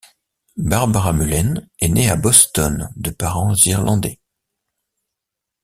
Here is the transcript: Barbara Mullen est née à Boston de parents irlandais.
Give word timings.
Barbara 0.57 1.13
Mullen 1.13 1.69
est 1.79 1.87
née 1.89 2.09
à 2.09 2.15
Boston 2.15 2.89
de 2.95 3.11
parents 3.11 3.53
irlandais. 3.65 4.19